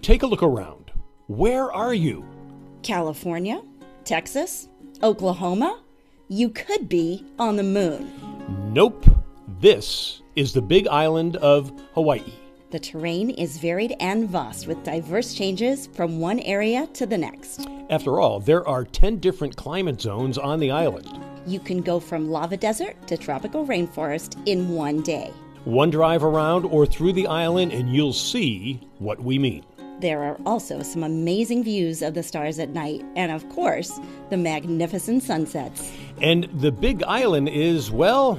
take 0.00 0.22
a 0.22 0.26
look 0.26 0.42
around. 0.42 0.92
Where 1.26 1.72
are 1.72 1.94
you? 1.94 2.24
California, 2.82 3.62
Texas, 4.04 4.68
Oklahoma. 5.02 5.82
You 6.28 6.48
could 6.50 6.88
be 6.88 7.24
on 7.38 7.56
the 7.56 7.62
moon. 7.62 8.12
Nope. 8.72 9.04
This 9.60 10.22
is 10.36 10.52
the 10.52 10.62
big 10.62 10.88
island 10.88 11.36
of 11.36 11.72
Hawaii. 11.94 12.32
The 12.70 12.78
terrain 12.78 13.30
is 13.30 13.58
varied 13.58 13.96
and 14.00 14.28
vast 14.30 14.66
with 14.68 14.82
diverse 14.84 15.34
changes 15.34 15.88
from 15.88 16.20
one 16.20 16.38
area 16.40 16.86
to 16.94 17.04
the 17.04 17.18
next. 17.18 17.66
After 17.90 18.20
all, 18.20 18.38
there 18.38 18.66
are 18.66 18.84
10 18.84 19.18
different 19.18 19.56
climate 19.56 20.00
zones 20.00 20.38
on 20.38 20.60
the 20.60 20.70
island. 20.70 21.08
You 21.46 21.58
can 21.58 21.82
go 21.82 21.98
from 21.98 22.30
lava 22.30 22.56
desert 22.56 22.94
to 23.08 23.16
tropical 23.16 23.66
rainforest 23.66 24.40
in 24.46 24.68
one 24.68 25.02
day. 25.02 25.32
One 25.64 25.90
drive 25.90 26.22
around 26.22 26.64
or 26.64 26.86
through 26.86 27.12
the 27.14 27.26
island, 27.26 27.72
and 27.72 27.94
you'll 27.94 28.12
see 28.12 28.80
what 28.98 29.20
we 29.20 29.38
mean. 29.38 29.64
There 30.00 30.22
are 30.22 30.38
also 30.46 30.82
some 30.82 31.02
amazing 31.02 31.62
views 31.62 32.00
of 32.00 32.14
the 32.14 32.22
stars 32.22 32.58
at 32.58 32.70
night, 32.70 33.04
and 33.16 33.30
of 33.30 33.46
course, 33.50 34.00
the 34.30 34.36
magnificent 34.38 35.22
sunsets. 35.22 35.92
And 36.22 36.44
the 36.54 36.72
big 36.72 37.02
island 37.02 37.50
is, 37.50 37.90
well, 37.90 38.38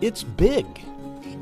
it's 0.00 0.22
big. 0.22 0.64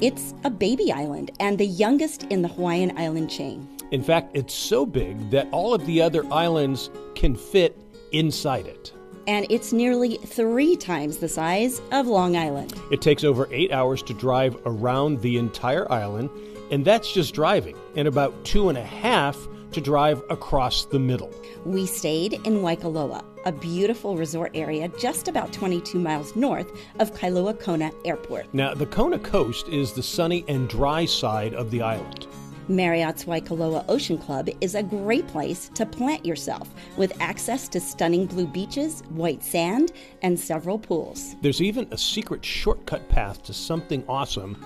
It's 0.00 0.32
a 0.44 0.50
baby 0.50 0.90
island 0.90 1.30
and 1.40 1.58
the 1.58 1.66
youngest 1.66 2.22
in 2.24 2.40
the 2.40 2.48
Hawaiian 2.48 2.96
island 2.96 3.30
chain. 3.30 3.68
In 3.90 4.02
fact, 4.02 4.34
it's 4.34 4.54
so 4.54 4.86
big 4.86 5.30
that 5.30 5.46
all 5.50 5.74
of 5.74 5.84
the 5.84 6.00
other 6.00 6.24
islands 6.32 6.88
can 7.14 7.36
fit 7.36 7.76
inside 8.12 8.66
it. 8.66 8.94
And 9.26 9.46
it's 9.50 9.74
nearly 9.74 10.16
three 10.16 10.74
times 10.74 11.18
the 11.18 11.28
size 11.28 11.82
of 11.92 12.06
Long 12.06 12.34
Island. 12.34 12.72
It 12.90 13.02
takes 13.02 13.24
over 13.24 13.46
eight 13.52 13.72
hours 13.72 14.02
to 14.04 14.14
drive 14.14 14.56
around 14.64 15.20
the 15.20 15.36
entire 15.36 15.90
island, 15.92 16.30
and 16.70 16.84
that's 16.84 17.12
just 17.12 17.34
driving, 17.34 17.76
and 17.96 18.08
about 18.08 18.44
two 18.44 18.68
and 18.68 18.78
a 18.78 18.84
half 18.84 19.36
to 19.72 19.80
drive 19.80 20.22
across 20.30 20.84
the 20.84 20.98
middle. 20.98 21.32
We 21.64 21.86
stayed 21.86 22.34
in 22.34 22.62
Waikoloa, 22.62 23.24
a 23.44 23.52
beautiful 23.52 24.16
resort 24.16 24.52
area 24.54 24.88
just 24.98 25.28
about 25.28 25.52
22 25.52 25.98
miles 25.98 26.34
north 26.36 26.70
of 26.98 27.14
Kailua 27.14 27.58
Kona 27.58 27.90
Airport. 28.04 28.52
Now, 28.52 28.74
the 28.74 28.86
Kona 28.86 29.18
coast 29.18 29.68
is 29.68 29.92
the 29.92 30.02
sunny 30.02 30.44
and 30.48 30.68
dry 30.68 31.04
side 31.04 31.54
of 31.54 31.70
the 31.70 31.82
island. 31.82 32.26
Marriott's 32.70 33.24
Waikoloa 33.24 33.84
Ocean 33.88 34.16
Club 34.16 34.48
is 34.60 34.76
a 34.76 34.82
great 34.82 35.26
place 35.26 35.68
to 35.74 35.84
plant 35.84 36.24
yourself 36.24 36.68
with 36.96 37.12
access 37.20 37.68
to 37.68 37.80
stunning 37.80 38.26
blue 38.26 38.46
beaches, 38.46 39.02
white 39.10 39.42
sand, 39.42 39.92
and 40.22 40.38
several 40.38 40.78
pools. 40.78 41.34
There's 41.42 41.60
even 41.60 41.88
a 41.90 41.98
secret 41.98 42.44
shortcut 42.44 43.08
path 43.08 43.42
to 43.44 43.52
something 43.52 44.04
awesome 44.08 44.56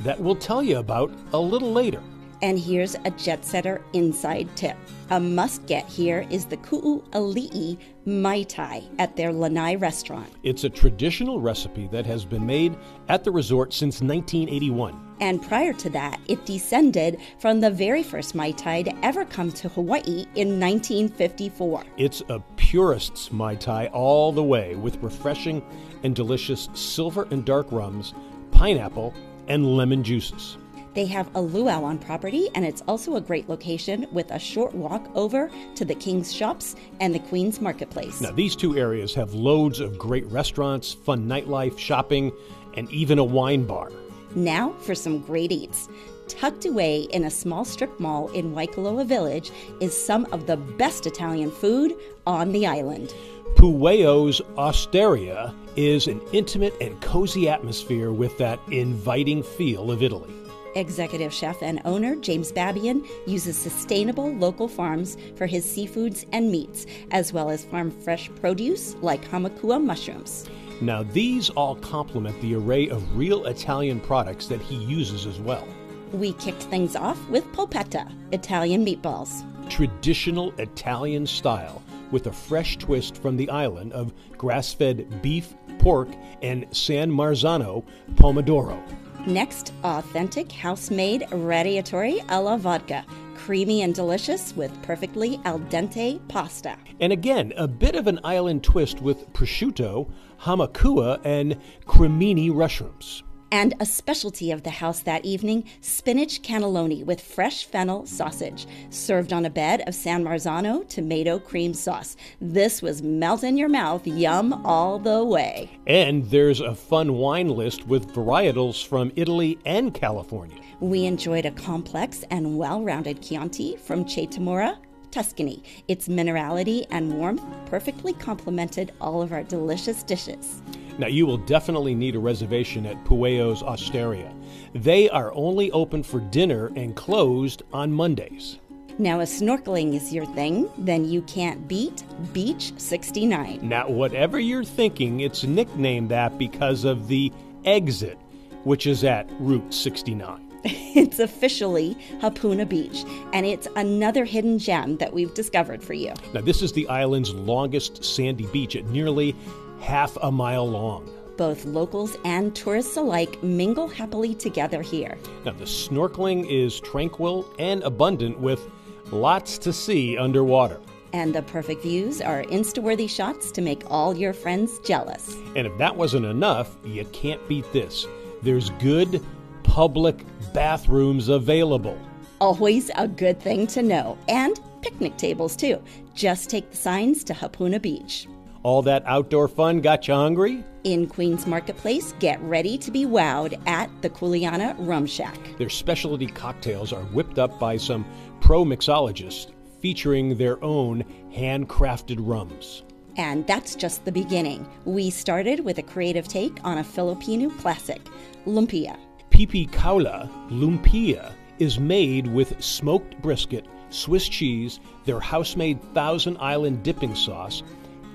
that 0.00 0.20
we'll 0.20 0.36
tell 0.36 0.62
you 0.62 0.76
about 0.76 1.10
a 1.32 1.40
little 1.40 1.72
later. 1.72 2.02
And 2.44 2.58
here's 2.58 2.94
a 3.06 3.10
jet 3.12 3.42
setter 3.42 3.82
inside 3.94 4.54
tip. 4.54 4.76
A 5.08 5.18
must 5.18 5.64
get 5.64 5.86
here 5.86 6.26
is 6.28 6.44
the 6.44 6.58
Ku'u'ali'i 6.58 7.78
Mai 8.04 8.42
Tai 8.42 8.82
at 8.98 9.16
their 9.16 9.32
Lanai 9.32 9.76
restaurant. 9.76 10.30
It's 10.42 10.64
a 10.64 10.68
traditional 10.68 11.40
recipe 11.40 11.86
that 11.86 12.04
has 12.04 12.26
been 12.26 12.44
made 12.44 12.76
at 13.08 13.24
the 13.24 13.30
resort 13.30 13.72
since 13.72 14.02
1981. 14.02 15.16
And 15.20 15.40
prior 15.40 15.72
to 15.72 15.88
that, 15.90 16.20
it 16.28 16.44
descended 16.44 17.18
from 17.38 17.60
the 17.60 17.70
very 17.70 18.02
first 18.02 18.34
Mai 18.34 18.50
Tai 18.50 18.82
to 18.82 18.94
ever 19.02 19.24
come 19.24 19.50
to 19.52 19.70
Hawaii 19.70 20.26
in 20.34 20.60
1954. 20.60 21.84
It's 21.96 22.22
a 22.28 22.40
purist's 22.56 23.32
Mai 23.32 23.54
Tai 23.54 23.86
all 23.86 24.32
the 24.32 24.44
way 24.44 24.74
with 24.74 25.02
refreshing 25.02 25.64
and 26.02 26.14
delicious 26.14 26.68
silver 26.74 27.26
and 27.30 27.42
dark 27.42 27.72
rums, 27.72 28.12
pineapple, 28.50 29.14
and 29.48 29.78
lemon 29.78 30.04
juices. 30.04 30.58
They 30.94 31.06
have 31.06 31.28
a 31.34 31.40
luau 31.42 31.82
on 31.82 31.98
property, 31.98 32.48
and 32.54 32.64
it's 32.64 32.82
also 32.86 33.16
a 33.16 33.20
great 33.20 33.48
location 33.48 34.06
with 34.12 34.30
a 34.30 34.38
short 34.38 34.72
walk 34.74 35.10
over 35.16 35.50
to 35.74 35.84
the 35.84 35.94
King's 35.96 36.32
Shops 36.32 36.76
and 37.00 37.12
the 37.12 37.18
Queen's 37.18 37.60
Marketplace. 37.60 38.20
Now, 38.20 38.30
these 38.30 38.54
two 38.54 38.78
areas 38.78 39.12
have 39.14 39.34
loads 39.34 39.80
of 39.80 39.98
great 39.98 40.24
restaurants, 40.26 40.92
fun 40.92 41.26
nightlife, 41.26 41.78
shopping, 41.78 42.32
and 42.76 42.88
even 42.92 43.18
a 43.18 43.24
wine 43.24 43.66
bar. 43.66 43.90
Now 44.36 44.72
for 44.80 44.94
some 44.94 45.20
great 45.20 45.52
eats. 45.52 45.88
Tucked 46.28 46.64
away 46.64 47.02
in 47.02 47.24
a 47.24 47.30
small 47.30 47.64
strip 47.64 48.00
mall 48.00 48.28
in 48.28 48.54
Waikoloa 48.54 49.06
Village 49.06 49.50
is 49.80 49.96
some 49.96 50.26
of 50.32 50.46
the 50.46 50.56
best 50.56 51.06
Italian 51.06 51.50
food 51.50 51.94
on 52.26 52.52
the 52.52 52.66
island. 52.66 53.14
Pueo's 53.56 54.40
Osteria 54.56 55.54
is 55.76 56.06
an 56.06 56.20
intimate 56.32 56.74
and 56.80 57.00
cozy 57.00 57.48
atmosphere 57.48 58.12
with 58.12 58.36
that 58.38 58.58
inviting 58.70 59.42
feel 59.42 59.90
of 59.90 60.02
Italy. 60.02 60.43
Executive 60.74 61.32
chef 61.32 61.62
and 61.62 61.80
owner 61.84 62.16
James 62.16 62.52
Babian 62.52 63.06
uses 63.26 63.56
sustainable 63.56 64.34
local 64.34 64.68
farms 64.68 65.16
for 65.36 65.46
his 65.46 65.64
seafoods 65.64 66.24
and 66.32 66.50
meats, 66.50 66.86
as 67.10 67.32
well 67.32 67.50
as 67.50 67.64
farm 67.64 67.90
fresh 67.90 68.30
produce 68.40 68.96
like 68.96 69.24
hamakua 69.30 69.82
mushrooms. 69.82 70.48
Now, 70.80 71.04
these 71.04 71.50
all 71.50 71.76
complement 71.76 72.40
the 72.40 72.56
array 72.56 72.88
of 72.88 73.16
real 73.16 73.46
Italian 73.46 74.00
products 74.00 74.46
that 74.48 74.60
he 74.60 74.76
uses 74.76 75.26
as 75.26 75.40
well. 75.40 75.66
We 76.12 76.32
kicked 76.34 76.64
things 76.64 76.96
off 76.96 77.18
with 77.28 77.44
polpetta, 77.52 78.12
Italian 78.32 78.84
meatballs. 78.84 79.44
Traditional 79.70 80.52
Italian 80.58 81.26
style 81.26 81.82
with 82.10 82.26
a 82.26 82.32
fresh 82.32 82.76
twist 82.76 83.16
from 83.16 83.36
the 83.36 83.48
island 83.50 83.92
of 83.92 84.12
grass 84.36 84.72
fed 84.72 85.22
beef, 85.22 85.54
pork, 85.78 86.08
and 86.42 86.66
San 86.70 87.10
Marzano 87.10 87.84
pomodoro. 88.14 88.80
Next, 89.26 89.72
authentic 89.84 90.52
house-made 90.52 91.22
radiatori 91.30 92.22
alla 92.28 92.58
vodka, 92.58 93.06
creamy 93.34 93.80
and 93.80 93.94
delicious 93.94 94.54
with 94.54 94.70
perfectly 94.82 95.40
al 95.46 95.60
dente 95.60 96.20
pasta. 96.28 96.76
And 97.00 97.10
again, 97.10 97.54
a 97.56 97.66
bit 97.66 97.94
of 97.94 98.06
an 98.06 98.20
island 98.22 98.62
twist 98.62 99.00
with 99.00 99.32
prosciutto, 99.32 100.10
hamakua, 100.42 101.20
and 101.24 101.58
cremini 101.86 102.50
mushrooms. 102.50 103.22
And 103.54 103.72
a 103.78 103.86
specialty 103.86 104.50
of 104.50 104.64
the 104.64 104.70
house 104.70 104.98
that 105.02 105.24
evening 105.24 105.62
spinach 105.80 106.42
cannelloni 106.42 107.04
with 107.04 107.20
fresh 107.20 107.66
fennel 107.66 108.04
sausage, 108.04 108.66
served 108.90 109.32
on 109.32 109.44
a 109.44 109.48
bed 109.48 109.84
of 109.86 109.94
San 109.94 110.24
Marzano 110.24 110.88
tomato 110.88 111.38
cream 111.38 111.72
sauce. 111.72 112.16
This 112.40 112.82
was 112.82 113.00
melt 113.00 113.44
in 113.44 113.56
your 113.56 113.68
mouth, 113.68 114.08
yum 114.08 114.52
all 114.66 114.98
the 114.98 115.22
way. 115.22 115.70
And 115.86 116.28
there's 116.30 116.58
a 116.58 116.74
fun 116.74 117.12
wine 117.12 117.46
list 117.46 117.86
with 117.86 118.12
varietals 118.12 118.84
from 118.84 119.12
Italy 119.14 119.56
and 119.64 119.94
California. 119.94 120.60
We 120.80 121.06
enjoyed 121.06 121.46
a 121.46 121.52
complex 121.52 122.24
and 122.30 122.58
well 122.58 122.82
rounded 122.82 123.22
Chianti 123.22 123.76
from 123.76 124.04
Cetamura, 124.04 124.78
Tuscany. 125.12 125.62
Its 125.86 126.08
minerality 126.08 126.86
and 126.90 127.16
warmth 127.16 127.44
perfectly 127.66 128.14
complemented 128.14 128.92
all 129.00 129.22
of 129.22 129.32
our 129.32 129.44
delicious 129.44 130.02
dishes. 130.02 130.60
Now, 130.96 131.08
you 131.08 131.26
will 131.26 131.38
definitely 131.38 131.94
need 131.94 132.14
a 132.14 132.20
reservation 132.20 132.86
at 132.86 133.02
Pueo's 133.04 133.62
Osteria. 133.62 134.32
They 134.74 135.10
are 135.10 135.32
only 135.34 135.70
open 135.72 136.02
for 136.02 136.20
dinner 136.20 136.70
and 136.76 136.94
closed 136.94 137.62
on 137.72 137.92
Mondays. 137.92 138.60
Now, 138.96 139.18
if 139.18 139.28
snorkeling 139.28 139.94
is 139.94 140.12
your 140.12 140.26
thing, 140.26 140.70
then 140.78 141.04
you 141.04 141.22
can't 141.22 141.66
beat 141.66 142.04
Beach 142.32 142.72
69. 142.76 143.58
Now, 143.62 143.88
whatever 143.88 144.38
you're 144.38 144.62
thinking, 144.62 145.20
it's 145.20 145.42
nicknamed 145.42 146.10
that 146.10 146.38
because 146.38 146.84
of 146.84 147.08
the 147.08 147.32
exit, 147.64 148.16
which 148.62 148.86
is 148.86 149.02
at 149.02 149.28
Route 149.40 149.74
69. 149.74 150.40
It's 150.94 151.18
officially 151.18 151.96
Hapuna 152.20 152.68
Beach, 152.68 153.04
and 153.32 153.44
it's 153.44 153.66
another 153.74 154.24
hidden 154.24 154.60
gem 154.60 154.96
that 154.98 155.12
we've 155.12 155.34
discovered 155.34 155.82
for 155.82 155.92
you. 155.92 156.14
Now, 156.32 156.40
this 156.40 156.62
is 156.62 156.72
the 156.72 156.88
island's 156.88 157.34
longest 157.34 158.04
sandy 158.04 158.46
beach 158.46 158.76
at 158.76 158.84
nearly 158.86 159.34
half 159.80 160.16
a 160.22 160.30
mile 160.30 160.68
long. 160.68 161.08
Both 161.36 161.64
locals 161.64 162.16
and 162.24 162.54
tourists 162.54 162.96
alike 162.96 163.42
mingle 163.42 163.88
happily 163.88 164.34
together 164.34 164.82
here. 164.82 165.18
Now, 165.44 165.52
the 165.52 165.64
snorkeling 165.64 166.48
is 166.48 166.78
tranquil 166.78 167.46
and 167.58 167.82
abundant 167.82 168.38
with 168.38 168.68
lots 169.10 169.58
to 169.58 169.72
see 169.72 170.16
underwater. 170.16 170.80
And 171.12 171.34
the 171.34 171.42
perfect 171.42 171.82
views 171.82 172.20
are 172.20 172.42
insta 172.44 172.80
worthy 172.80 173.06
shots 173.06 173.50
to 173.52 173.60
make 173.60 173.82
all 173.88 174.16
your 174.16 174.32
friends 174.32 174.78
jealous. 174.80 175.36
And 175.54 175.66
if 175.66 175.76
that 175.78 175.96
wasn't 175.96 176.26
enough, 176.26 176.76
you 176.84 177.04
can't 177.06 177.46
beat 177.48 177.72
this. 177.72 178.06
There's 178.42 178.70
good 178.70 179.24
public 179.62 180.24
bathrooms 180.52 181.28
available. 181.28 181.98
Always 182.40 182.90
a 182.96 183.08
good 183.08 183.40
thing 183.40 183.66
to 183.68 183.82
know. 183.82 184.18
And 184.28 184.60
picnic 184.82 185.16
tables, 185.16 185.56
too. 185.56 185.82
Just 186.14 186.50
take 186.50 186.70
the 186.70 186.76
signs 186.76 187.24
to 187.24 187.32
Hapuna 187.32 187.80
Beach. 187.80 188.28
All 188.64 188.80
that 188.80 189.02
outdoor 189.04 189.46
fun 189.46 189.82
got 189.82 190.08
you 190.08 190.14
hungry? 190.14 190.64
In 190.84 191.06
Queens 191.06 191.46
Marketplace, 191.46 192.14
get 192.18 192.40
ready 192.40 192.78
to 192.78 192.90
be 192.90 193.04
wowed 193.04 193.60
at 193.68 193.90
the 194.00 194.08
Kuleana 194.08 194.74
Rum 194.78 195.04
Shack. 195.04 195.38
Their 195.58 195.68
specialty 195.68 196.26
cocktails 196.26 196.90
are 196.90 197.02
whipped 197.12 197.38
up 197.38 197.60
by 197.60 197.76
some 197.76 198.06
pro 198.40 198.64
mixologists 198.64 199.52
featuring 199.82 200.38
their 200.38 200.62
own 200.64 201.04
handcrafted 201.30 202.16
rums. 202.20 202.84
And 203.18 203.46
that's 203.46 203.74
just 203.74 204.06
the 204.06 204.12
beginning. 204.12 204.66
We 204.86 205.10
started 205.10 205.60
with 205.60 205.76
a 205.76 205.82
creative 205.82 206.26
take 206.26 206.58
on 206.64 206.78
a 206.78 206.84
Filipino 206.84 207.50
classic, 207.50 208.00
lumpia. 208.46 208.96
Pipi 209.28 209.68
Kaula 209.68 210.30
Lumpia 210.48 211.34
is 211.58 211.78
made 211.78 212.26
with 212.28 212.62
smoked 212.64 213.20
brisket, 213.20 213.66
Swiss 213.90 214.26
cheese, 214.26 214.80
their 215.04 215.20
house 215.20 215.54
made 215.54 215.82
Thousand 215.92 216.38
Island 216.38 216.82
dipping 216.82 217.14
sauce, 217.14 217.62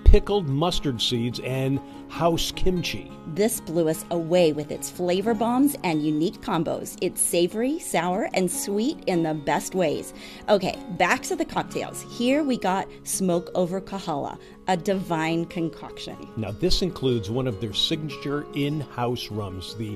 pickled 0.09 0.49
mustard 0.49 0.99
seeds, 0.99 1.39
and 1.41 1.79
house 2.09 2.51
kimchi. 2.51 3.11
This 3.27 3.61
blew 3.61 3.87
us 3.87 4.03
away 4.09 4.51
with 4.51 4.71
its 4.71 4.89
flavor 4.89 5.35
bombs 5.35 5.75
and 5.83 6.03
unique 6.03 6.41
combos. 6.41 6.97
It's 6.99 7.21
savory, 7.21 7.77
sour, 7.77 8.27
and 8.33 8.49
sweet 8.49 8.97
in 9.05 9.21
the 9.21 9.35
best 9.35 9.75
ways. 9.75 10.15
Okay, 10.49 10.75
back 10.97 11.21
to 11.23 11.35
the 11.35 11.45
cocktails. 11.45 12.01
Here 12.09 12.43
we 12.43 12.57
got 12.57 12.87
Smoke 13.03 13.51
Over 13.53 13.79
Kohala, 13.79 14.39
a 14.67 14.75
divine 14.75 15.45
concoction. 15.45 16.17
Now, 16.37 16.51
this 16.53 16.81
includes 16.81 17.29
one 17.29 17.45
of 17.45 17.61
their 17.61 17.73
signature 17.73 18.47
in 18.55 18.81
house 18.81 19.29
rums, 19.29 19.75
the 19.75 19.95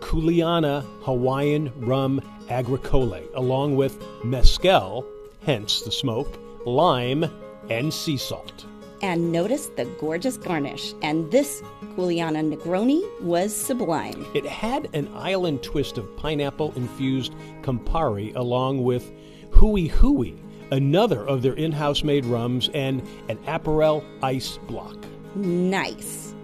Kuleana 0.00 0.84
Hawaiian 1.02 1.72
Rum 1.76 2.20
Agricole, 2.48 3.22
along 3.34 3.76
with 3.76 4.02
mezcal, 4.24 5.06
hence 5.44 5.82
the 5.82 5.92
smoke, 5.92 6.36
lime, 6.66 7.24
and 7.70 7.94
sea 7.94 8.16
salt. 8.16 8.66
And 9.02 9.32
notice 9.32 9.66
the 9.66 9.84
gorgeous 10.00 10.36
garnish. 10.36 10.94
And 11.02 11.30
this 11.30 11.60
Kuleana 11.96 12.54
Negroni 12.54 13.02
was 13.20 13.54
sublime. 13.54 14.24
It 14.32 14.46
had 14.46 14.88
an 14.94 15.12
island 15.14 15.62
twist 15.62 15.98
of 15.98 16.16
pineapple 16.16 16.72
infused 16.76 17.34
Campari, 17.62 18.34
along 18.36 18.84
with 18.84 19.12
Hui 19.50 19.88
Hui, 19.88 20.32
another 20.70 21.26
of 21.26 21.42
their 21.42 21.54
in 21.54 21.72
house 21.72 22.02
made 22.04 22.24
rums, 22.24 22.70
and 22.72 23.02
an 23.28 23.38
Aperol 23.38 24.04
ice 24.22 24.58
block. 24.68 24.96
Nice. 25.34 26.34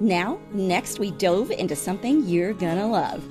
Now, 0.00 0.38
next 0.52 0.98
we 0.98 1.10
dove 1.12 1.50
into 1.50 1.76
something 1.76 2.26
you're 2.26 2.52
gonna 2.52 2.88
love. 2.88 3.22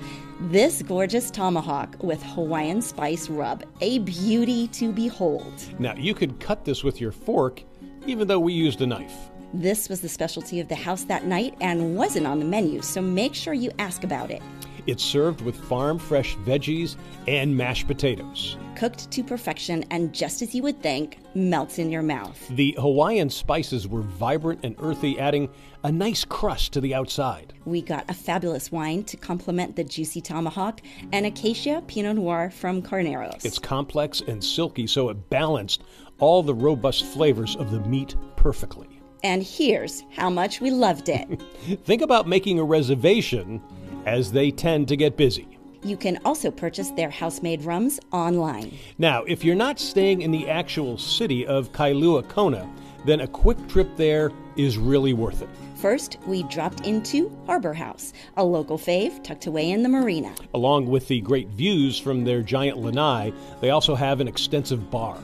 This 0.42 0.82
gorgeous 0.82 1.32
tomahawk 1.32 1.96
with 2.00 2.22
Hawaiian 2.22 2.80
spice 2.80 3.28
rub, 3.28 3.64
a 3.80 3.98
beauty 3.98 4.68
to 4.68 4.92
behold. 4.92 5.52
Now, 5.80 5.94
you 5.96 6.14
could 6.14 6.38
cut 6.38 6.64
this 6.64 6.84
with 6.84 7.00
your 7.00 7.10
fork, 7.10 7.64
even 8.06 8.28
though 8.28 8.38
we 8.38 8.52
used 8.52 8.80
a 8.80 8.86
knife. 8.86 9.30
This 9.52 9.88
was 9.88 10.00
the 10.00 10.08
specialty 10.08 10.60
of 10.60 10.68
the 10.68 10.76
house 10.76 11.02
that 11.04 11.24
night 11.24 11.56
and 11.60 11.96
wasn't 11.96 12.28
on 12.28 12.38
the 12.38 12.44
menu, 12.44 12.82
so 12.82 13.02
make 13.02 13.34
sure 13.34 13.52
you 13.52 13.72
ask 13.80 14.04
about 14.04 14.30
it. 14.30 14.40
It's 14.88 15.04
served 15.04 15.42
with 15.42 15.54
farm 15.54 15.98
fresh 15.98 16.34
veggies 16.38 16.96
and 17.26 17.54
mashed 17.54 17.86
potatoes. 17.86 18.56
Cooked 18.74 19.10
to 19.10 19.22
perfection 19.22 19.84
and 19.90 20.14
just 20.14 20.40
as 20.40 20.54
you 20.54 20.62
would 20.62 20.80
think, 20.82 21.18
melts 21.34 21.78
in 21.78 21.90
your 21.90 22.00
mouth. 22.00 22.48
The 22.48 22.74
Hawaiian 22.78 23.28
spices 23.28 23.86
were 23.86 24.00
vibrant 24.00 24.60
and 24.62 24.74
earthy, 24.78 25.20
adding 25.20 25.50
a 25.84 25.92
nice 25.92 26.24
crust 26.24 26.72
to 26.72 26.80
the 26.80 26.94
outside. 26.94 27.52
We 27.66 27.82
got 27.82 28.08
a 28.08 28.14
fabulous 28.14 28.72
wine 28.72 29.04
to 29.04 29.18
complement 29.18 29.76
the 29.76 29.84
juicy 29.84 30.22
tomahawk, 30.22 30.80
an 31.12 31.26
Acacia 31.26 31.82
Pinot 31.86 32.16
Noir 32.16 32.50
from 32.50 32.80
Carneros. 32.80 33.44
It's 33.44 33.58
complex 33.58 34.22
and 34.26 34.42
silky, 34.42 34.86
so 34.86 35.10
it 35.10 35.28
balanced 35.28 35.82
all 36.18 36.42
the 36.42 36.54
robust 36.54 37.04
flavors 37.04 37.56
of 37.56 37.70
the 37.72 37.80
meat 37.80 38.16
perfectly. 38.36 38.88
and 39.24 39.42
here's 39.42 40.04
how 40.16 40.30
much 40.30 40.60
we 40.62 40.70
loved 40.70 41.08
it. 41.10 41.42
Think 41.84 42.00
about 42.02 42.26
making 42.28 42.58
a 42.58 42.64
reservation, 42.64 43.60
as 44.08 44.32
they 44.32 44.50
tend 44.50 44.88
to 44.88 44.96
get 44.96 45.16
busy. 45.16 45.46
you 45.84 45.96
can 45.96 46.18
also 46.24 46.50
purchase 46.50 46.90
their 46.92 47.10
house-made 47.10 47.62
rums 47.62 48.00
online. 48.12 48.76
Now, 48.98 49.22
if 49.24 49.44
you're 49.44 49.54
not 49.54 49.78
staying 49.78 50.22
in 50.22 50.30
the 50.30 50.48
actual 50.48 50.98
city 50.98 51.46
of 51.46 51.72
Kailua 51.72 52.28
Kona, 52.28 52.68
then 53.04 53.20
a 53.20 53.28
quick 53.28 53.58
trip 53.68 53.88
there 53.96 54.32
is 54.56 54.76
really 54.76 55.12
worth 55.12 55.40
it. 55.40 55.48
First, 55.76 56.18
we 56.26 56.42
dropped 56.44 56.84
into 56.84 57.30
Harbor 57.46 57.72
House, 57.72 58.12
a 58.36 58.44
local 58.44 58.76
fave 58.76 59.22
tucked 59.22 59.46
away 59.46 59.70
in 59.70 59.84
the 59.84 59.88
marina. 59.88 60.34
Along 60.52 60.86
with 60.86 61.06
the 61.06 61.20
great 61.20 61.48
views 61.50 61.98
from 61.98 62.24
their 62.24 62.42
giant 62.42 62.78
lanai, 62.78 63.32
they 63.60 63.70
also 63.70 63.94
have 63.94 64.20
an 64.20 64.26
extensive 64.26 64.90
bar. 64.90 65.16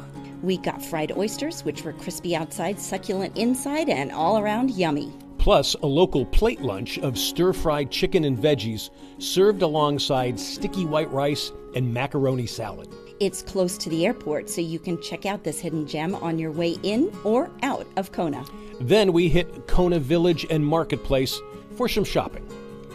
We 0.42 0.58
got 0.58 0.84
fried 0.84 1.10
oysters, 1.16 1.64
which 1.64 1.82
were 1.82 1.94
crispy 1.94 2.36
outside, 2.36 2.78
succulent 2.78 3.36
inside, 3.36 3.88
and 3.88 4.12
all 4.12 4.38
around 4.38 4.70
yummy. 4.70 5.12
Plus, 5.44 5.74
a 5.82 5.86
local 5.86 6.24
plate 6.24 6.62
lunch 6.62 6.98
of 7.00 7.18
stir 7.18 7.52
fried 7.52 7.90
chicken 7.90 8.24
and 8.24 8.38
veggies 8.38 8.88
served 9.18 9.60
alongside 9.60 10.40
sticky 10.40 10.86
white 10.86 11.10
rice 11.12 11.52
and 11.74 11.92
macaroni 11.92 12.46
salad. 12.46 12.88
It's 13.20 13.42
close 13.42 13.76
to 13.76 13.90
the 13.90 14.06
airport, 14.06 14.48
so 14.48 14.62
you 14.62 14.78
can 14.78 14.98
check 15.02 15.26
out 15.26 15.44
this 15.44 15.60
hidden 15.60 15.86
gem 15.86 16.14
on 16.14 16.38
your 16.38 16.50
way 16.50 16.78
in 16.82 17.14
or 17.24 17.50
out 17.62 17.86
of 17.98 18.10
Kona. 18.10 18.42
Then 18.80 19.12
we 19.12 19.28
hit 19.28 19.66
Kona 19.66 19.98
Village 19.98 20.46
and 20.48 20.64
Marketplace 20.64 21.38
for 21.76 21.90
some 21.90 22.04
shopping. 22.04 22.48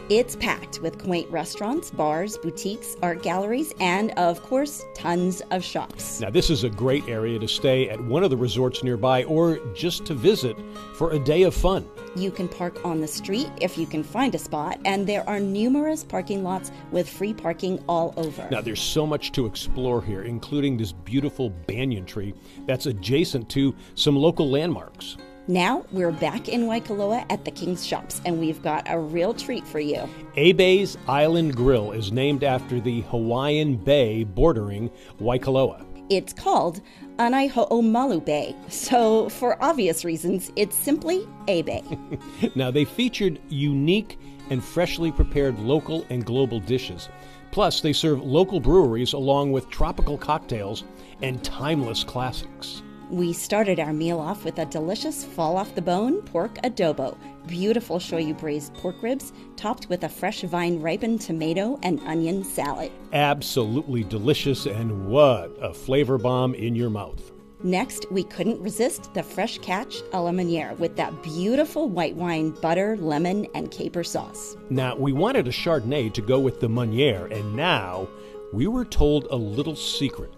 It's 0.09 0.35
packed 0.35 0.79
with 0.81 0.97
quaint 0.97 1.29
restaurants, 1.29 1.91
bars, 1.91 2.35
boutiques, 2.35 2.97
art 3.03 3.21
galleries, 3.21 3.75
and 3.79 4.09
of 4.17 4.41
course, 4.41 4.83
tons 4.95 5.41
of 5.51 5.63
shops. 5.63 6.19
Now, 6.19 6.31
this 6.31 6.49
is 6.49 6.63
a 6.63 6.69
great 6.71 7.07
area 7.07 7.37
to 7.37 7.47
stay 7.47 7.89
at 7.89 8.03
one 8.03 8.23
of 8.23 8.31
the 8.31 8.37
resorts 8.37 8.83
nearby 8.83 9.23
or 9.25 9.59
just 9.75 10.07
to 10.07 10.15
visit 10.15 10.57
for 10.95 11.11
a 11.11 11.19
day 11.19 11.43
of 11.43 11.53
fun. 11.53 11.87
You 12.15 12.31
can 12.31 12.47
park 12.47 12.83
on 12.83 13.01
the 13.01 13.07
street 13.07 13.51
if 13.61 13.77
you 13.77 13.85
can 13.85 14.01
find 14.03 14.33
a 14.33 14.39
spot, 14.39 14.79
and 14.83 15.05
there 15.05 15.29
are 15.29 15.39
numerous 15.39 16.03
parking 16.03 16.43
lots 16.43 16.71
with 16.89 17.07
free 17.07 17.35
parking 17.35 17.77
all 17.87 18.15
over. 18.17 18.47
Now, 18.49 18.61
there's 18.61 18.81
so 18.81 19.05
much 19.05 19.31
to 19.33 19.45
explore 19.45 20.01
here, 20.01 20.23
including 20.23 20.75
this 20.75 20.91
beautiful 20.91 21.51
banyan 21.67 22.07
tree 22.07 22.33
that's 22.65 22.87
adjacent 22.87 23.47
to 23.49 23.75
some 23.93 24.15
local 24.15 24.49
landmarks. 24.49 25.17
Now 25.49 25.83
we're 25.91 26.11
back 26.11 26.47
in 26.47 26.65
Waikoloa 26.67 27.25
at 27.31 27.43
the 27.43 27.49
King's 27.49 27.83
Shops, 27.83 28.21
and 28.23 28.39
we've 28.39 28.61
got 28.61 28.83
a 28.87 28.99
real 28.99 29.33
treat 29.33 29.65
for 29.65 29.79
you. 29.79 30.07
A-Bay's 30.35 30.95
Island 31.07 31.55
Grill 31.55 31.91
is 31.91 32.11
named 32.11 32.43
after 32.43 32.79
the 32.79 33.01
Hawaiian 33.09 33.75
bay 33.75 34.25
bordering 34.25 34.91
Waikoloa. 35.19 35.83
It's 36.11 36.33
called 36.33 36.81
Anaiho'omalu 37.17 38.23
Bay, 38.23 38.55
so 38.67 39.27
for 39.29 39.59
obvious 39.59 40.05
reasons, 40.05 40.51
it's 40.55 40.75
simply 40.75 41.27
A 41.47 41.63
Bay. 41.63 41.83
Now, 42.55 42.69
they 42.69 42.85
featured 42.85 43.39
unique 43.49 44.19
and 44.51 44.63
freshly 44.63 45.11
prepared 45.11 45.57
local 45.57 46.05
and 46.11 46.23
global 46.23 46.59
dishes. 46.59 47.09
Plus, 47.49 47.81
they 47.81 47.91
serve 47.91 48.21
local 48.21 48.59
breweries 48.59 49.13
along 49.13 49.51
with 49.51 49.67
tropical 49.71 50.15
cocktails 50.15 50.83
and 51.23 51.43
timeless 51.43 52.03
classics. 52.03 52.83
We 53.09 53.33
started 53.33 53.79
our 53.79 53.91
meal 53.91 54.19
off 54.19 54.45
with 54.45 54.59
a 54.59 54.67
delicious 54.67 55.25
fall 55.25 55.57
off 55.57 55.73
the 55.73 55.81
bone 55.81 56.21
pork 56.21 56.53
adobo, 56.63 57.17
beautiful 57.47 57.97
shoyu 57.97 58.37
braised 58.37 58.75
pork 58.75 59.01
ribs 59.01 59.33
topped 59.55 59.89
with 59.89 60.03
a 60.03 60.09
fresh 60.09 60.41
vine 60.41 60.79
ripened 60.79 61.19
tomato 61.19 61.79
and 61.81 61.99
onion 62.01 62.43
salad. 62.43 62.91
Absolutely 63.11 64.03
delicious, 64.03 64.67
and 64.67 65.07
what 65.07 65.57
a 65.59 65.73
flavor 65.73 66.19
bomb 66.19 66.53
in 66.53 66.75
your 66.75 66.91
mouth. 66.91 67.31
Next, 67.63 68.05
we 68.11 68.23
couldn't 68.23 68.61
resist 68.61 69.11
the 69.15 69.23
fresh 69.23 69.57
catch 69.57 70.03
a 70.13 70.21
la 70.21 70.31
with 70.75 70.95
that 70.95 71.23
beautiful 71.23 71.89
white 71.89 72.15
wine, 72.15 72.51
butter, 72.61 72.95
lemon, 72.97 73.47
and 73.55 73.71
caper 73.71 74.03
sauce. 74.03 74.55
Now, 74.69 74.95
we 74.95 75.13
wanted 75.13 75.47
a 75.47 75.51
Chardonnay 75.51 76.13
to 76.13 76.21
go 76.21 76.39
with 76.39 76.59
the 76.59 76.69
Meunière, 76.69 77.35
and 77.35 77.55
now 77.55 78.07
we 78.53 78.67
were 78.67 78.85
told 78.85 79.25
a 79.31 79.35
little 79.35 79.75
secret. 79.75 80.31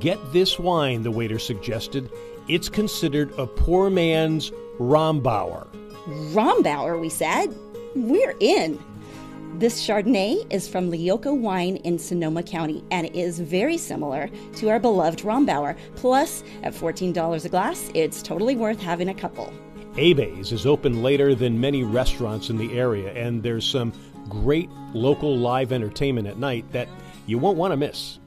Get 0.00 0.18
this 0.32 0.58
wine, 0.58 1.02
the 1.02 1.10
waiter 1.10 1.38
suggested. 1.38 2.10
It's 2.48 2.68
considered 2.68 3.32
a 3.38 3.46
poor 3.46 3.90
man's 3.90 4.50
Rombauer. 4.78 5.68
Rombauer, 6.32 7.00
we 7.00 7.08
said. 7.08 7.54
We're 7.94 8.34
in. 8.40 8.78
This 9.58 9.86
Chardonnay 9.86 10.52
is 10.52 10.68
from 10.68 10.90
Lyoko 10.90 11.34
Wine 11.34 11.76
in 11.76 11.98
Sonoma 11.98 12.42
County 12.42 12.84
and 12.90 13.06
is 13.14 13.40
very 13.40 13.78
similar 13.78 14.28
to 14.56 14.68
our 14.68 14.78
beloved 14.78 15.20
Rombauer. 15.20 15.76
Plus, 15.94 16.44
at 16.62 16.74
$14 16.74 17.44
a 17.44 17.48
glass, 17.48 17.90
it's 17.94 18.22
totally 18.22 18.54
worth 18.54 18.80
having 18.80 19.08
a 19.08 19.14
couple. 19.14 19.50
A-Bay's 19.96 20.52
is 20.52 20.66
open 20.66 21.02
later 21.02 21.34
than 21.34 21.58
many 21.58 21.84
restaurants 21.84 22.50
in 22.50 22.58
the 22.58 22.78
area, 22.78 23.10
and 23.14 23.42
there's 23.42 23.66
some 23.66 23.94
great 24.28 24.68
local 24.92 25.38
live 25.38 25.72
entertainment 25.72 26.26
at 26.26 26.36
night 26.36 26.70
that 26.72 26.88
you 27.24 27.38
won't 27.38 27.56
want 27.56 27.72
to 27.72 27.78
miss. 27.78 28.18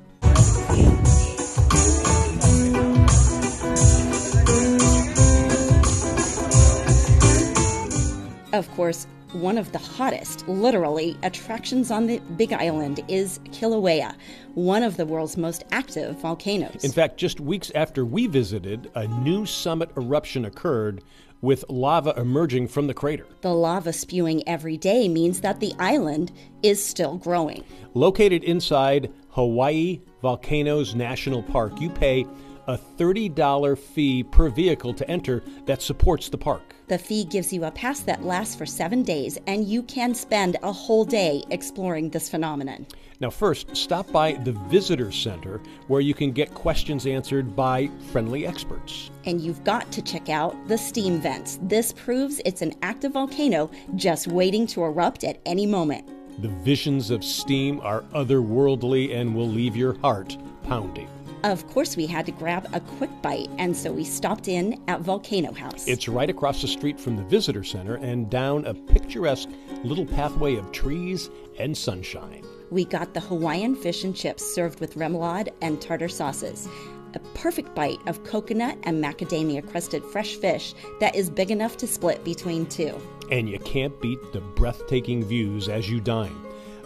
Of 8.60 8.70
course, 8.72 9.08
one 9.32 9.58
of 9.58 9.72
the 9.72 9.78
hottest, 9.78 10.46
literally, 10.50 11.18
attractions 11.24 11.92
on 11.92 12.08
the 12.08 12.20
Big 12.36 12.52
Island 12.52 13.00
is 13.08 13.40
Kilauea, 13.46 14.14
one 14.54 14.84
of 14.84 14.98
the 14.98 15.06
world's 15.06 15.38
most 15.38 15.64
active 15.72 16.18
volcanoes. 16.20 16.84
In 16.84 16.92
fact, 16.92 17.16
just 17.16 17.40
weeks 17.40 17.72
after 17.74 18.04
we 18.04 18.28
visited, 18.28 18.92
a 18.96 19.08
new 19.08 19.46
summit 19.46 19.92
eruption 19.96 20.44
occurred 20.44 21.02
with 21.40 21.64
lava 21.70 22.14
emerging 22.18 22.68
from 22.68 22.88
the 22.88 22.94
crater. 22.94 23.26
the 23.40 23.54
lava 23.54 23.94
spewing 23.94 24.46
every 24.46 24.76
day 24.76 25.08
means 25.08 25.40
that 25.40 25.62
the 25.62 25.74
island 25.80 26.34
is 26.62 26.84
still 26.84 27.16
growing. 27.16 27.64
Located 27.94 28.44
inside 28.44 29.10
Hawaii 29.30 30.02
Volcanoes 30.22 30.96
National 30.96 31.42
Park, 31.44 31.80
you 31.80 31.90
pay 31.90 32.26
a 32.70 32.78
$30 32.78 33.76
fee 33.76 34.24
per 34.24 34.48
vehicle 34.48 34.94
to 34.94 35.10
enter 35.10 35.42
that 35.66 35.82
supports 35.82 36.30
the 36.30 36.38
park. 36.38 36.76
The 36.88 37.00
fee 37.00 37.26
gives 37.26 37.52
you 37.52 37.66
a 37.66 37.72
pass 37.72 38.02
that 38.02 38.24
lasts 38.24 38.56
for 38.56 38.68
seven 38.68 39.02
days, 39.02 39.40
and 39.48 39.66
you 39.66 39.82
can 39.82 40.14
spend 40.14 40.56
a 40.62 40.72
whole 40.72 41.04
day 41.04 41.44
exploring 41.50 42.12
this 42.12 42.30
phenomenon. 42.30 42.86
Now, 43.20 43.32
first, 43.32 43.76
stop 43.76 44.12
by 44.12 44.34
the 44.34 44.52
Visitor 44.70 45.12
Center 45.12 45.60
where 45.88 46.00
you 46.00 46.14
can 46.14 46.32
get 46.32 46.54
questions 46.54 47.08
answered 47.08 47.56
by 47.56 47.90
friendly 48.12 48.46
experts. 48.46 49.10
And 49.26 49.42
you've 49.42 49.64
got 49.64 49.92
to 49.92 50.04
check 50.04 50.30
out 50.30 50.56
the 50.68 50.78
steam 50.78 51.20
vents. 51.20 51.58
This 51.64 51.92
proves 51.92 52.40
it's 52.46 52.62
an 52.62 52.74
active 52.84 53.14
volcano 53.14 53.72
just 53.96 54.28
waiting 54.28 54.68
to 54.68 54.84
erupt 54.84 55.24
at 55.24 55.40
any 55.48 55.66
moment. 55.66 56.08
The 56.44 56.50
visions 56.50 57.10
of 57.10 57.24
steam 57.24 57.82
are 57.82 58.04
otherworldly 58.14 59.16
and 59.16 59.36
will 59.36 59.50
leave 59.50 59.76
your 59.76 60.00
heart 60.00 60.38
pounding. 60.64 61.10
Of 61.44 61.66
course, 61.70 61.96
we 61.96 62.06
had 62.06 62.26
to 62.26 62.34
grab 62.34 62.68
a 62.74 62.82
quick 62.82 63.10
bite, 63.22 63.50
and 63.60 63.76
so 63.76 63.94
we 63.94 64.04
stopped 64.04 64.50
in 64.50 64.82
at 64.90 65.00
Volcano 65.00 65.54
House. 65.54 65.88
It's 65.88 66.10
right 66.10 66.30
across 66.30 66.62
the 66.62 66.68
street 66.68 67.00
from 67.00 67.16
the 67.16 67.24
Visitor 67.24 67.64
Center 67.64 67.96
and 67.96 68.30
down 68.30 68.66
a 68.66 68.74
picturesque 68.74 69.48
little 69.84 70.06
pathway 70.06 70.58
of 70.58 70.70
trees 70.74 71.30
and 71.58 71.78
sunshine. 71.78 72.44
We 72.72 72.84
got 72.84 73.14
the 73.14 73.22
Hawaiian 73.22 73.76
fish 73.76 74.04
and 74.04 74.14
chips 74.14 74.44
served 74.54 74.82
with 74.82 74.96
remoulade 74.96 75.48
and 75.62 75.82
tartar 75.82 76.10
sauces. 76.10 76.68
A 77.14 77.20
perfect 77.36 77.74
bite 77.74 78.00
of 78.06 78.24
coconut 78.26 78.78
and 78.84 79.02
macadamia 79.02 79.68
crusted 79.68 80.04
fresh 80.04 80.36
fish 80.36 80.76
that 81.00 81.16
is 81.16 81.30
big 81.30 81.52
enough 81.52 81.78
to 81.78 81.88
split 81.88 82.22
between 82.26 82.66
two. 82.66 83.00
And 83.32 83.50
you 83.50 83.60
can't 83.60 84.00
beat 84.02 84.20
the 84.34 84.42
breathtaking 84.42 85.24
views 85.24 85.70
as 85.70 85.90
you 85.90 86.02
dine. 86.02 86.36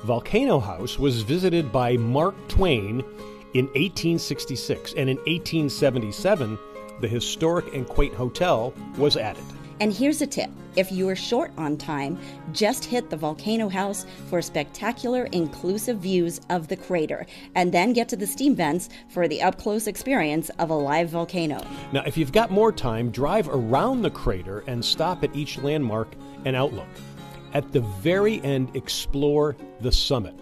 Volcano 0.03 0.59
House 0.59 0.99
was 0.99 1.23
visited 1.23 1.71
by 1.71 1.97
Mark 1.97 2.35
Twain 2.49 3.03
in 3.53 3.65
1866, 3.67 4.93
and 4.93 5.09
in 5.09 5.17
1877, 5.17 6.57
the 7.01 7.07
historic 7.07 7.73
and 7.73 7.87
quaint 7.87 8.13
hotel 8.13 8.73
was 8.97 9.17
added. 9.17 9.43
And 9.79 9.93
here's 9.93 10.21
a 10.21 10.27
tip 10.27 10.49
if 10.75 10.91
you 10.91 11.07
are 11.09 11.15
short 11.15 11.51
on 11.57 11.77
time, 11.77 12.17
just 12.51 12.85
hit 12.85 13.09
the 13.09 13.17
Volcano 13.17 13.69
House 13.69 14.05
for 14.27 14.41
spectacular, 14.41 15.25
inclusive 15.25 15.99
views 15.99 16.41
of 16.49 16.67
the 16.67 16.77
crater, 16.77 17.27
and 17.55 17.71
then 17.71 17.93
get 17.93 18.09
to 18.09 18.15
the 18.15 18.25
steam 18.25 18.55
vents 18.55 18.89
for 19.09 19.27
the 19.27 19.41
up 19.41 19.59
close 19.59 19.85
experience 19.85 20.49
of 20.59 20.69
a 20.69 20.73
live 20.73 21.09
volcano. 21.09 21.63
Now, 21.91 22.03
if 22.07 22.17
you've 22.17 22.31
got 22.31 22.49
more 22.49 22.71
time, 22.71 23.11
drive 23.11 23.49
around 23.49 24.01
the 24.01 24.09
crater 24.09 24.63
and 24.65 24.83
stop 24.83 25.23
at 25.23 25.35
each 25.35 25.59
landmark 25.59 26.15
and 26.45 26.55
outlook. 26.55 26.87
At 27.53 27.71
the 27.71 27.81
very 27.81 28.41
end, 28.41 28.75
explore 28.75 29.55
the 29.81 29.91
summit 29.91 30.33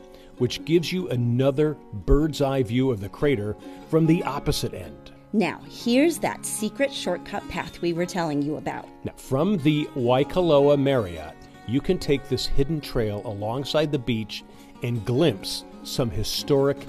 which 0.42 0.66
gives 0.66 0.92
you 0.92 1.08
another 1.10 1.78
bird's 1.94 2.42
eye 2.42 2.64
view 2.64 2.90
of 2.90 3.00
the 3.00 3.08
crater 3.08 3.56
from 3.92 4.08
the 4.08 4.24
opposite 4.24 4.74
end. 4.74 5.12
Now, 5.34 5.62
here's 5.70 6.18
that 6.18 6.48
secret 6.48 6.92
shortcut 6.92 7.48
path 7.48 7.80
we 7.80 7.94
were 7.94 8.08
telling 8.08 8.42
you 8.42 8.56
about. 8.56 8.88
Now, 9.04 9.14
from 9.18 9.60
the 9.60 9.86
Waikoloa 9.96 10.80
Marriott, 10.80 11.36
you 11.68 11.80
can 11.80 12.00
take 12.00 12.28
this 12.28 12.48
hidden 12.48 12.82
trail 12.82 13.22
alongside 13.24 13.92
the 13.92 14.00
beach 14.00 14.44
and 14.82 15.06
glimpse 15.06 15.64
some 15.84 16.10
historic 16.10 16.80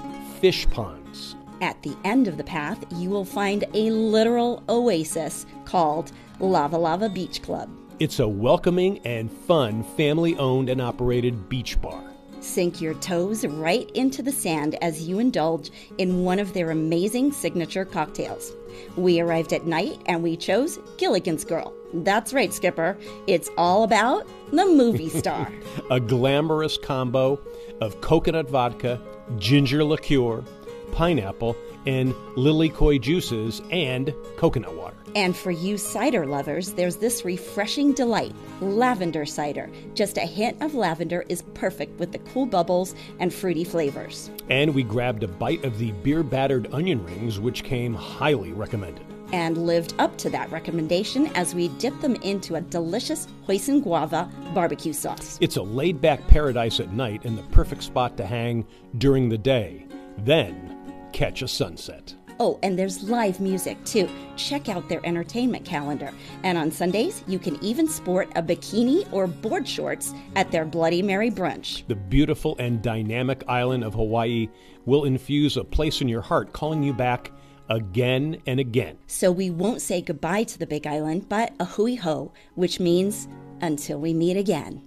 fish 0.41 0.67
ponds. 0.71 1.35
At 1.61 1.79
the 1.83 1.95
end 2.03 2.27
of 2.27 2.37
the 2.37 2.43
path, 2.43 2.83
you 2.93 3.11
will 3.11 3.23
find 3.23 3.65
a 3.75 3.91
literal 3.91 4.63
oasis 4.67 5.45
called 5.65 6.11
Lava 6.39 6.79
Lava 6.79 7.07
Beach 7.07 7.43
Club. 7.43 7.69
It's 7.99 8.19
a 8.19 8.27
welcoming 8.27 8.97
and 9.05 9.31
fun 9.31 9.83
family 9.95 10.35
owned 10.37 10.69
and 10.69 10.81
operated 10.81 11.49
beach 11.49 11.79
bar. 11.79 12.12
Sink 12.43 12.81
your 12.81 12.93
toes 12.95 13.45
right 13.45 13.89
into 13.91 14.21
the 14.21 14.31
sand 14.31 14.75
as 14.83 15.07
you 15.07 15.19
indulge 15.19 15.71
in 15.97 16.23
one 16.25 16.39
of 16.39 16.53
their 16.53 16.71
amazing 16.71 17.31
signature 17.31 17.85
cocktails. 17.85 18.51
We 18.97 19.21
arrived 19.21 19.53
at 19.53 19.65
night 19.65 20.01
and 20.07 20.21
we 20.21 20.35
chose 20.35 20.77
Gilligan's 20.97 21.45
Girl. 21.45 21.73
That's 21.93 22.33
right, 22.33 22.53
Skipper. 22.53 22.97
It's 23.27 23.49
all 23.57 23.83
about 23.83 24.27
the 24.51 24.65
movie 24.65 25.07
star. 25.21 25.49
a 25.89 26.01
glamorous 26.01 26.77
combo 26.77 27.39
of 27.79 28.01
coconut 28.01 28.49
vodka, 28.49 28.99
ginger 29.37 29.83
liqueur, 29.85 30.43
pineapple, 30.91 31.55
and 31.85 32.13
lilikoi 32.35 32.99
juices 32.99 33.61
and 33.71 34.13
coconut 34.37 34.75
water. 34.75 34.95
And 35.15 35.35
for 35.35 35.51
you 35.51 35.77
cider 35.77 36.25
lovers, 36.25 36.73
there's 36.73 36.97
this 36.97 37.23
refreshing 37.23 37.93
delight 37.93 38.33
lavender 38.61 39.25
cider. 39.25 39.69
Just 39.93 40.17
a 40.17 40.21
hint 40.21 40.61
of 40.61 40.73
lavender 40.73 41.23
is 41.29 41.43
perfect 41.53 41.99
with 41.99 42.11
the 42.11 42.19
cool 42.19 42.45
bubbles 42.45 42.95
and 43.19 43.33
fruity 43.33 43.63
flavors. 43.63 44.31
And 44.49 44.73
we 44.73 44.83
grabbed 44.83 45.23
a 45.23 45.27
bite 45.27 45.63
of 45.63 45.77
the 45.77 45.91
beer 45.91 46.23
battered 46.23 46.73
onion 46.73 47.03
rings, 47.05 47.39
which 47.39 47.63
came 47.63 47.93
highly 47.93 48.53
recommended. 48.53 49.05
And 49.31 49.65
lived 49.65 49.95
up 49.97 50.15
to 50.19 50.29
that 50.29 50.51
recommendation 50.51 51.27
as 51.35 51.55
we 51.55 51.69
dipped 51.69 52.01
them 52.01 52.15
into 52.17 52.55
a 52.55 52.61
delicious 52.61 53.27
hoisin 53.47 53.81
guava 53.81 54.29
barbecue 54.53 54.93
sauce. 54.93 55.39
It's 55.41 55.57
a 55.57 55.63
laid 55.63 55.99
back 55.99 56.27
paradise 56.27 56.79
at 56.79 56.93
night 56.93 57.25
and 57.25 57.35
the 57.37 57.43
perfect 57.43 57.81
spot 57.81 58.15
to 58.17 58.25
hang 58.27 58.65
during 58.99 59.29
the 59.29 59.37
day. 59.37 59.87
Then 60.19 60.82
catch 61.13 61.41
a 61.41 61.47
sunset. 61.47 62.13
Oh, 62.39 62.59
and 62.63 62.77
there's 62.77 63.03
live 63.03 63.39
music 63.39 63.83
too. 63.85 64.09
Check 64.35 64.67
out 64.67 64.89
their 64.89 65.05
entertainment 65.05 65.65
calendar. 65.65 66.11
And 66.43 66.57
on 66.57 66.71
Sundays, 66.71 67.23
you 67.27 67.39
can 67.39 67.63
even 67.63 67.87
sport 67.87 68.29
a 68.35 68.41
bikini 68.41 69.07
or 69.13 69.27
board 69.27 69.67
shorts 69.67 70.13
at 70.35 70.51
their 70.51 70.65
Bloody 70.65 71.01
Mary 71.01 71.29
brunch. 71.29 71.87
The 71.87 71.95
beautiful 71.95 72.55
and 72.59 72.81
dynamic 72.81 73.43
island 73.47 73.83
of 73.83 73.93
Hawaii 73.93 74.49
will 74.85 75.05
infuse 75.05 75.57
a 75.57 75.63
place 75.63 76.01
in 76.01 76.09
your 76.09 76.21
heart, 76.21 76.53
calling 76.53 76.83
you 76.83 76.93
back 76.93 77.31
again 77.69 78.41
and 78.47 78.59
again. 78.59 78.97
So 79.07 79.31
we 79.31 79.49
won't 79.49 79.81
say 79.81 80.01
goodbye 80.01 80.43
to 80.43 80.59
the 80.59 80.67
Big 80.67 80.87
Island, 80.87 81.29
but 81.29 81.53
a 81.59 81.65
hui 81.65 81.95
ho, 81.95 82.33
which 82.55 82.79
means 82.79 83.27
until 83.61 83.99
we 83.99 84.13
meet 84.13 84.37
again. 84.37 84.81